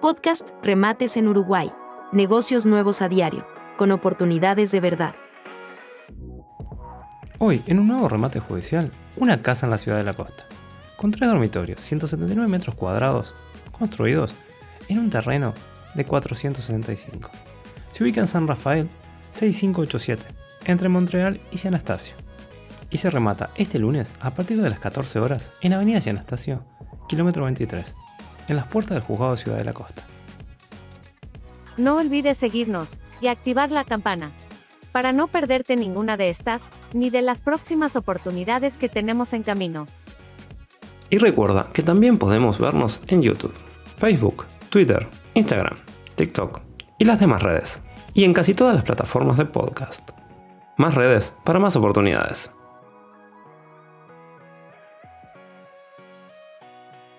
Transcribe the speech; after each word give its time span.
Podcast 0.00 0.48
Remates 0.62 1.18
en 1.18 1.28
Uruguay. 1.28 1.70
Negocios 2.10 2.64
nuevos 2.64 3.02
a 3.02 3.10
diario, 3.10 3.46
con 3.76 3.92
oportunidades 3.92 4.70
de 4.70 4.80
verdad. 4.80 5.14
Hoy, 7.38 7.62
en 7.66 7.78
un 7.78 7.88
nuevo 7.88 8.08
remate 8.08 8.40
judicial, 8.40 8.90
una 9.18 9.42
casa 9.42 9.66
en 9.66 9.70
la 9.70 9.76
ciudad 9.76 9.98
de 9.98 10.04
la 10.04 10.14
costa, 10.14 10.46
con 10.96 11.10
tres 11.10 11.28
dormitorios, 11.28 11.80
179 11.80 12.48
metros 12.48 12.76
cuadrados, 12.76 13.34
construidos 13.72 14.32
en 14.88 15.00
un 15.00 15.10
terreno 15.10 15.52
de 15.94 16.06
465. 16.06 17.30
Se 17.92 18.02
ubica 18.02 18.22
en 18.22 18.26
San 18.26 18.46
Rafael 18.46 18.88
6587, 19.32 20.22
entre 20.64 20.88
Montreal 20.88 21.42
y 21.52 21.58
San 21.58 21.74
Anastasio. 21.74 22.14
Y 22.88 22.96
se 22.96 23.10
remata 23.10 23.50
este 23.54 23.78
lunes 23.78 24.14
a 24.18 24.30
partir 24.30 24.62
de 24.62 24.70
las 24.70 24.78
14 24.78 25.20
horas 25.20 25.52
en 25.60 25.74
Avenida 25.74 26.00
San 26.00 26.16
Anastasio, 26.16 26.64
kilómetro 27.06 27.44
23, 27.44 27.94
en 28.50 28.56
las 28.56 28.66
puertas 28.66 28.96
del 28.96 29.02
juzgado 29.02 29.32
de 29.32 29.38
Ciudad 29.38 29.58
de 29.58 29.64
la 29.64 29.72
Costa. 29.72 30.02
No 31.76 31.96
olvides 31.96 32.36
seguirnos 32.36 32.98
y 33.20 33.28
activar 33.28 33.70
la 33.70 33.84
campana 33.84 34.32
para 34.92 35.12
no 35.12 35.28
perderte 35.28 35.76
ninguna 35.76 36.16
de 36.16 36.30
estas, 36.30 36.70
ni 36.92 37.10
de 37.10 37.22
las 37.22 37.40
próximas 37.40 37.96
oportunidades 37.96 38.76
que 38.76 38.88
tenemos 38.88 39.32
en 39.32 39.42
camino. 39.42 39.86
Y 41.10 41.18
recuerda 41.18 41.68
que 41.72 41.82
también 41.82 42.18
podemos 42.18 42.58
vernos 42.58 43.00
en 43.06 43.22
YouTube, 43.22 43.54
Facebook, 43.98 44.46
Twitter, 44.68 45.06
Instagram, 45.34 45.78
TikTok 46.16 46.60
y 46.98 47.04
las 47.04 47.20
demás 47.20 47.42
redes, 47.42 47.80
y 48.14 48.24
en 48.24 48.34
casi 48.34 48.54
todas 48.54 48.74
las 48.74 48.84
plataformas 48.84 49.36
de 49.36 49.44
podcast. 49.44 50.10
Más 50.76 50.94
redes 50.94 51.34
para 51.44 51.58
más 51.58 51.76
oportunidades. 51.76 52.52